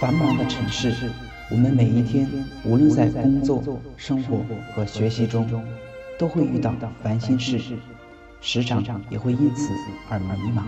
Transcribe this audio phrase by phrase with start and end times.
[0.00, 0.94] 繁忙的城市，
[1.50, 2.30] 我们每一天，
[2.64, 5.44] 无论在工作、生活和学习中，
[6.16, 6.72] 都会遇到
[7.02, 7.60] 烦心事，
[8.40, 9.72] 时常也会因此
[10.08, 10.62] 而迷茫。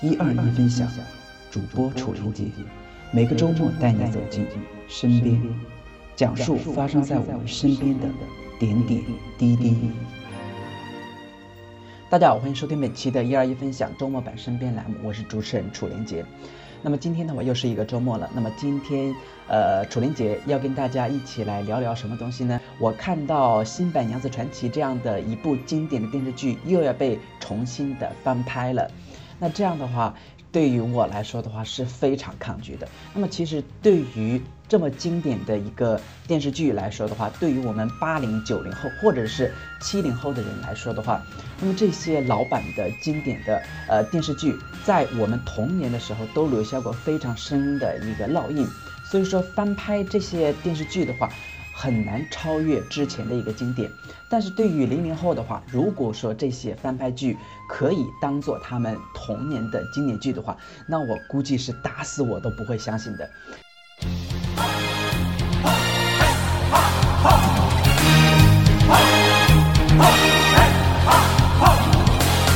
[0.00, 0.88] 一二一分享，
[1.50, 2.44] 主播楚林杰，
[3.10, 4.46] 每个周末带你走进
[4.88, 5.38] 身边，
[6.16, 8.08] 讲述发生在我们身边的
[8.58, 9.02] 点点
[9.36, 9.76] 滴滴。
[12.08, 16.24] 大家好，欢迎收听本期的一二一分享周末版身边栏目，我是主持人楚连杰。
[16.82, 19.14] 那么今天呢，我又是一个周末了，那么今天
[19.48, 22.60] 呃楚玲姐要跟大家一起来聊聊什么东西呢？
[22.78, 28.90] 我看到《新白娘子传奇》这样的一部经典的电视剧又要被重新的翻拍了，
[29.38, 30.14] 那这样的话。
[30.50, 32.86] 对于我来说的话是非常抗拒的。
[33.14, 34.38] 那么其实对于
[34.72, 41.22] 这么经典的一个电视剧来说的话，对于我们八零九零后或者是七零后的人来说的话，
[41.60, 48.66] 那么这些老版的经典的呃电视剧，在我们童年的时候都留下过非常深的一个烙印。
[49.04, 51.28] 所以说翻拍这些电视剧的话。
[51.74, 53.90] 很难超越之前的一个经典，
[54.28, 63.28] 但是对于零零后的话，如果说这些翻拍剧可以当做他们童年的经典剧的话，那我估计是打死我都不会相信的。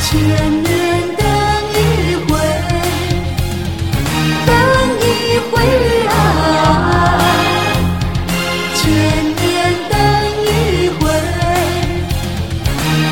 [0.00, 0.18] 千
[0.62, 0.66] 年
[1.16, 1.22] 等
[1.74, 1.76] 一
[2.26, 2.30] 回，
[4.46, 4.50] 等
[5.04, 5.06] 一
[5.50, 5.54] 回
[6.08, 6.10] 啊！
[8.74, 8.80] 千
[9.36, 9.46] 年
[9.90, 9.94] 等
[10.42, 10.46] 一
[10.98, 10.98] 回，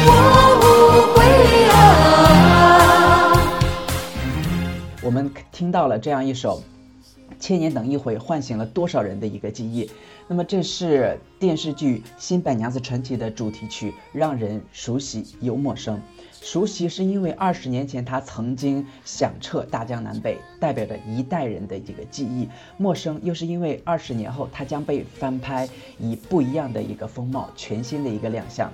[0.07, 0.09] 我
[0.63, 0.65] 无
[1.15, 1.17] 悔
[1.71, 1.75] 啊！
[5.03, 6.59] 我们听到了这样一首
[7.39, 9.91] 《千年等一回》，唤醒了多少人的一个记忆。
[10.29, 16.01] 那么，这是电视剧《新白娘子传奇》的主题曲，让人熟悉又陌生。
[16.41, 28.73] 熟悉是因为二十年前他曾经响彻大江南北，代表着一代人的这个记忆；陌生又是因为二十年后他将被翻拍，以不一样的一个风貌，全新的一个亮相。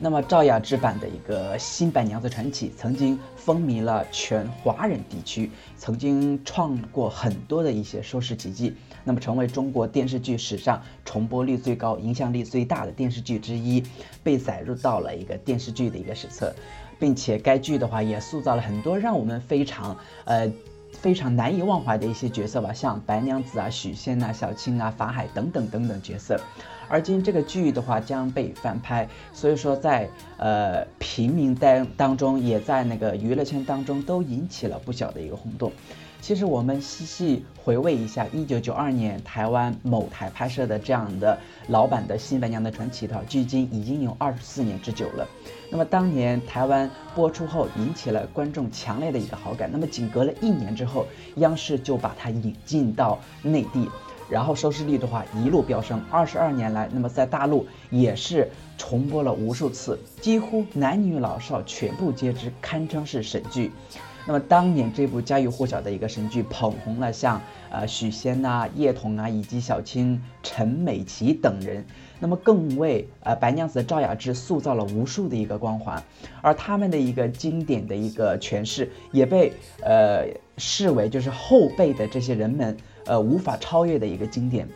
[0.00, 8.72] 那么赵雅芝版的一个《新白娘子传奇》曾经风靡了全华人地区，曾经创过很多的一些收视奇迹，
[9.02, 13.82] 那么成为中国电视剧史上重播率最高、影响力最大的电视剧之一，
[14.22, 16.54] 被载入到了一个电视剧的一个史册，
[17.00, 20.48] 并且该剧的话也塑造了很多让我们非常呃
[20.92, 26.40] 非常难以忘怀的一些角色吧，像白娘子啊、许仙啊、小青啊、法海等等等等角色。
[26.88, 35.70] 而今这个剧的话将被翻拍，所以说在呃平民当当中，也在那个娱乐圈当中都引起了不小的一个轰动。
[36.20, 45.26] 其实我们细细回味一下，一九九二年台湾某台拍摄的这样的老版的《新白娘子传奇》的距今已经有二十四年之久了。
[45.70, 53.88] 那么当年台湾播出后引起了观众强烈的一个好感，那么仅隔了一年之后，央视就把它引进到内地。
[54.28, 63.72] 然后收视率的话一路飙升，二十二年来，那么在大陆也是重播了无数次，几乎男女老少全部皆知，堪称是神剧。
[64.28, 67.40] 那么当年这部家喻户晓的一个神剧，捧红了像
[67.70, 71.86] 呃许仙呐、叶童啊，以及小青、陈美琪等人，
[72.20, 76.04] 那么更为呃白娘子赵雅芝塑造了无数的一个光环，
[76.42, 79.50] 而他们的一个经典的一个诠释，也被
[79.82, 80.26] 呃
[80.58, 82.76] 视为就是后辈的这些人们。
[83.06, 84.68] 呃，无法超越的一个经典。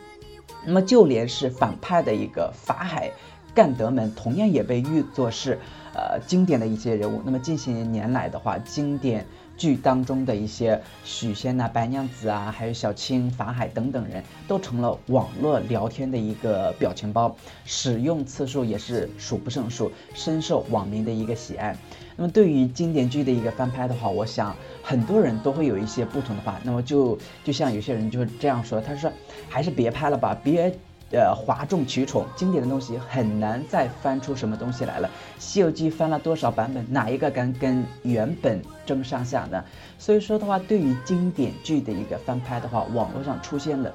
[0.65, 3.11] 那么，就连是反派的一个法海
[3.53, 5.59] 干德们，同样也被誉作是
[5.93, 7.21] 呃经典的一些人物。
[7.23, 9.27] 那么，近些年来的话，经典
[9.57, 21.77] 剧当中的一些许仙呐、白娘子啊，还有小青、法海等等人都成了网络聊天的一个表情包，使用次数也是数不胜数，深受网民的一个喜爱。
[22.15, 24.55] 那么，对于经典剧的一个翻拍的话，我想。
[24.85, 29.09] 很多人都会有一些不同的话，那么就就像有些人就是这样说，他说
[29.47, 30.77] 还是别拍了吧，别
[31.13, 35.07] 呃哗众取宠，经典的东西很难再翻出什么东西来了。
[35.37, 39.63] 《西游记》翻了多少版本，哪一个敢跟原本争上下呢？
[39.99, 43.93] 所以说的话，对于经典剧的一个翻拍的话，网络上出现了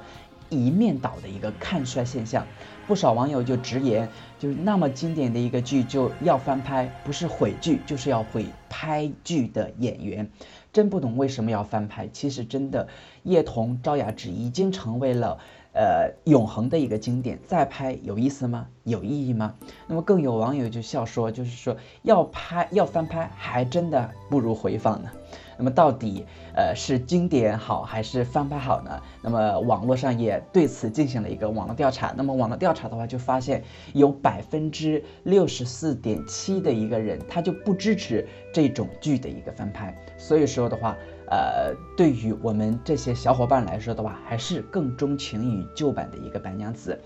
[0.49, 2.47] 一面倒的一个看衰现象，
[2.87, 4.07] 不少网友就直言，
[4.39, 10.29] 就是那么经典的一个剧就要翻拍，不是毁剧就是要毁拍剧的演员。
[10.71, 12.07] 真不懂为什么要翻拍。
[12.13, 12.87] 其实真的，
[13.23, 15.39] 叶童、赵雅芝已经成为了
[15.73, 18.67] 呃永恒的一个经典，再拍有意思吗？
[18.83, 19.53] 有意义吗？
[19.87, 25.09] 那么更有网友就笑说，就是说要拍要翻拍，还真的不如回放呢。
[25.57, 26.25] 那么到底
[26.55, 29.01] 呃是经典好还是翻拍好呢？
[29.21, 32.13] 那么网络上也对此进行了一个网络调查。
[32.15, 33.61] 那么网络调查的话，就发现
[33.93, 39.93] 有百分之六十四点七的一个人，他就不支持这种剧的一个翻拍。
[40.17, 40.95] 所以说的话，
[41.29, 46.99] 呃，对于我们这些小伙伴来说的话，还是更钟情于旧版的一个白娘子。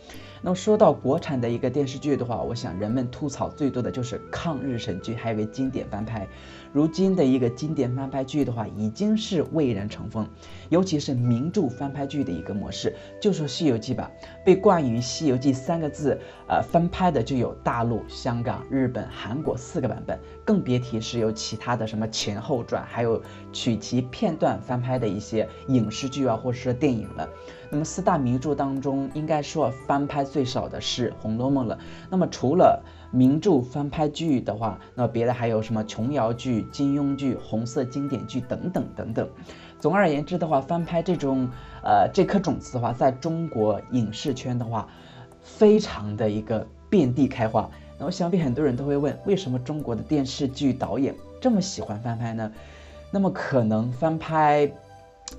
[0.46, 6.28] 那说到国产的一个电视剧的话，我想人们吐槽最多的就是抗日神剧，还有个经典翻拍。
[6.74, 10.28] 如今的一个经典翻拍剧的话，已经是蔚然成风，
[10.68, 12.94] 尤其是名著翻拍剧的一个模式。
[13.22, 14.12] 就说《西游记》吧，
[14.44, 16.20] 被冠于《西游记》三个字，
[16.50, 23.22] 呃，翻拍的就有大陆、香港、日本、韩国四个版本，更别提是有其他的什么前后传，还有
[23.54, 27.30] 取其片段翻拍的一些影视剧啊，或者是电影了。
[27.70, 31.78] 那么四大名著当中，应该说翻拍最少的是《红楼梦》了。
[32.10, 39.28] 那么除了名著翻拍剧的话，那别的还有什么琼瑶剧、金庸剧、红色经典剧等等等等。
[39.80, 41.48] 总而言之的话，翻拍这种
[41.84, 44.88] 呃这颗种子的话，在中国影视圈的话，
[45.42, 47.70] 非常的一个遍地开花。
[47.98, 52.52] 那我想必很多人都会问，为什么中国的电视剧导演这么喜欢翻拍呢？
[53.12, 54.72] 那么可能翻拍。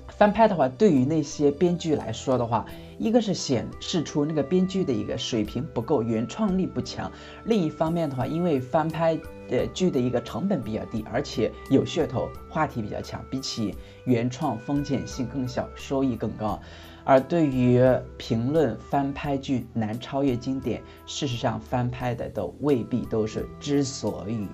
[0.07, 2.65] 翻拍的话，对于那些编剧来说的话，
[2.97, 7.11] 一个是显示出那个编剧的一个水平不够，原创力不强；
[7.43, 16.57] 另一方面的话，因为翻拍呃剧的一个成本比较低，而且有噱头，话题比较强，比起原创风险性更小，收益更高。
[17.03, 17.79] 而对于
[18.17, 24.47] 评论翻拍剧难超越经典，事实上翻拍的都未必都是之所以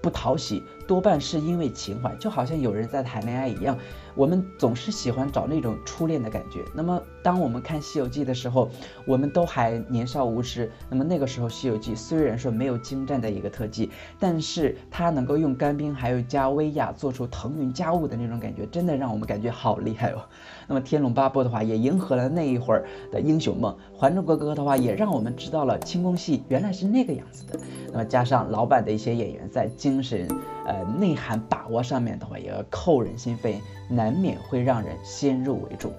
[0.00, 3.76] 不讨喜，多半是因为情怀，就好像有人在谈恋爱一样。
[4.14, 6.64] 我们总是喜欢找那种初恋的感觉。
[6.74, 8.70] 那么，当我们看《西游记》的时候，
[9.06, 10.72] 我们都还年少无知。
[10.88, 20.22] 那么那个时候，《西游记》虽然说没有精湛的一个特技，但是它能够用干冰还有加威亚做出腾云驾雾的那种感觉，真的让我们感觉好厉害哦。
[20.66, 27.60] 那么《天龙八部》的话，也迎合了那一会儿的英雄梦；《还珠格格》的话，也让我们知道了清宫戏原来是那个样子的。
[27.92, 30.26] 那么加上老版的一些演员在精神、
[30.66, 33.60] 呃内涵把握上面的话，也要扣人心扉。
[33.88, 35.92] 难免会让人先入为主，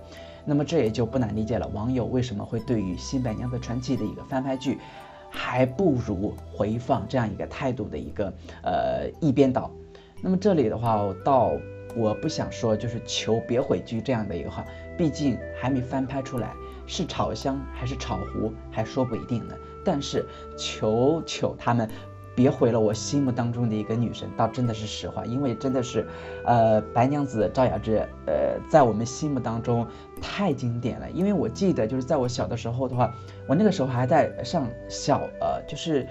[0.43, 1.65] 那么这也就不难理解了。
[1.69, 4.77] 网友为什么会对于《新白娘子传奇》的一个翻拍剧，
[5.29, 9.71] 还不如回放这样一个态度的一个呃一边倒？
[10.21, 11.53] 那么这里的话，倒
[11.95, 14.65] 我不想说就是求别毁剧这样的一个话，
[14.97, 16.51] 毕竟还没翻拍出来，
[16.87, 19.55] 是炒香还是炒糊还说不一定呢。
[19.85, 20.25] 但是
[20.57, 21.89] 求求他们。
[22.37, 26.07] 别毁了我心目当中的一个女神，倒真的是实话，因为真的是，
[26.45, 29.87] 呃，白娘子赵雅芝，呃，在我们心目当中
[30.21, 31.09] 太经典了。
[31.09, 33.11] 因为我记得，就是在我小的时候的话，
[33.47, 36.05] 我那个时候还在上小，呃，就是。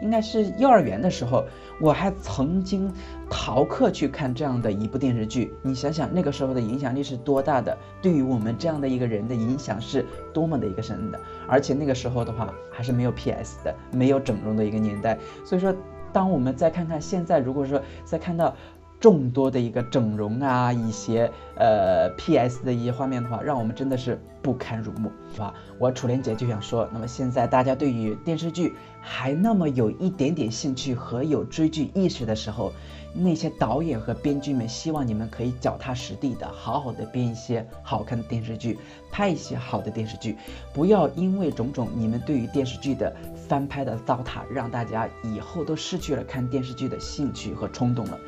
[0.00, 1.44] 应该是幼儿园的时候，
[1.80, 2.92] 我还曾经
[3.30, 5.52] 逃课去看这样的一部电视剧。
[5.62, 11.20] 你想想那个时候的影响力是多大的，对于我们这样的一个人的影响是多么的一个深的。
[11.46, 15.18] 而且那个时候的话，还是没有 PS 的，没有整容的一个年代。
[15.44, 15.74] 所以说，
[16.12, 18.54] 当我们再看看现在，如果说再看到。
[19.00, 25.52] 众多的一个整容啊，一些呃 PS 的一些画面的话，让我们真的是不堪入目，是吧？
[25.78, 32.72] 我楚莲姐就想说，那么现在大家对于电视剧还那么有一点点兴趣和有追剧意识的时候，
[33.12, 38.78] 那些导演和编剧们希望你们可以脚踏实地的，好好的编一些好看的电视剧，
[39.10, 40.36] 拍一些好的电视剧，
[40.72, 43.12] 不要因为种种你们对于电视剧的
[43.48, 48.18] 翻拍的糟蹋，让大家以后都失去了看电视剧的兴趣和冲动了。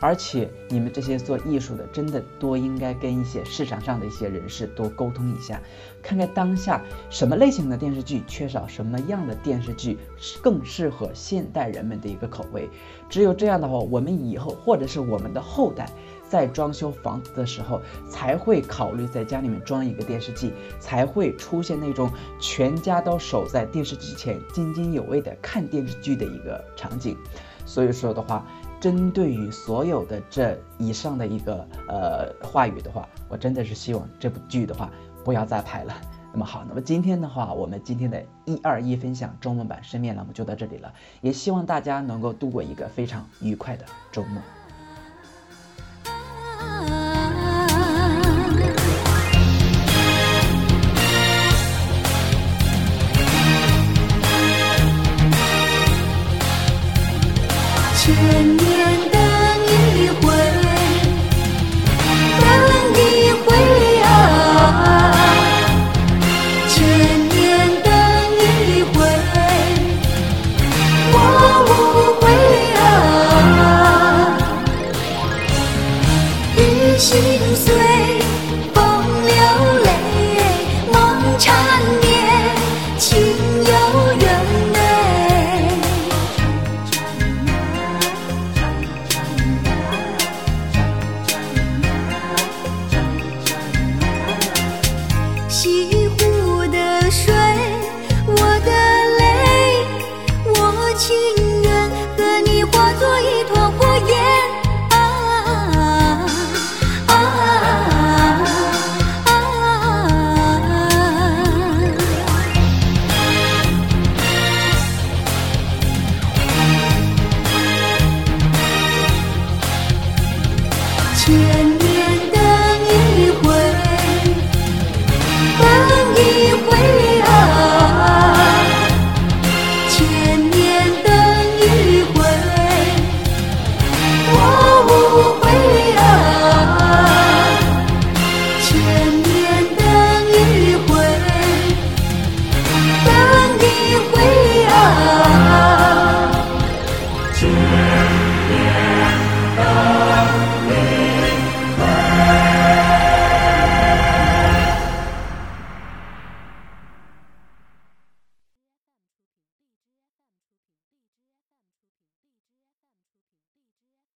[0.00, 5.62] 而且你们这些做艺术的，真的多应应该跟一些市场上的一些人士多沟通一下，
[6.02, 9.96] 看看当下什么类型的电视剧缺少什么样的电视剧
[10.42, 12.68] 更适合现代人们的一个口味。
[13.08, 15.88] 只有这样的话，我们以后或者是我们的后代
[16.28, 27.16] 在装修房子的时候，才会考虑在家里面装一个电视机，才会出现那种全家都守在电视机前津津有味的看电视剧的一个场景。
[27.64, 28.44] 所以说的话。
[28.84, 34.90] 针对于所有的这以上的一个呃话语的话，我真的是希望这部剧的话
[35.24, 35.94] 不要再拍了。
[36.30, 44.42] 那么好，那么今天的话，我们今天的一二一分享中文版深面栏目就到这里了，也希望大家能够度过一个非常愉快的周末。